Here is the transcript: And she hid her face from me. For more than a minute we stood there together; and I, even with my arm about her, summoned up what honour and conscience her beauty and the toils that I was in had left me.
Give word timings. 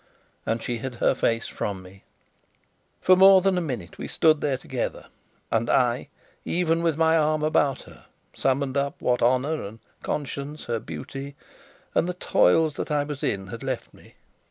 And 0.47 0.63
she 0.63 0.79
hid 0.79 0.95
her 0.95 1.13
face 1.13 1.47
from 1.47 1.83
me. 1.83 2.05
For 3.01 3.15
more 3.15 3.39
than 3.39 3.55
a 3.55 3.61
minute 3.61 3.99
we 3.99 4.07
stood 4.07 4.41
there 4.41 4.57
together; 4.57 5.05
and 5.51 5.69
I, 5.69 6.09
even 6.43 6.81
with 6.81 6.97
my 6.97 7.15
arm 7.15 7.43
about 7.43 7.83
her, 7.83 8.05
summoned 8.35 8.77
up 8.77 8.99
what 8.99 9.21
honour 9.21 9.63
and 9.63 9.77
conscience 10.01 10.63
her 10.63 10.79
beauty 10.79 11.35
and 11.93 12.09
the 12.09 12.15
toils 12.15 12.77
that 12.77 12.89
I 12.89 13.03
was 13.03 13.21
in 13.21 13.45
had 13.45 13.61
left 13.61 13.93
me. 13.93 14.15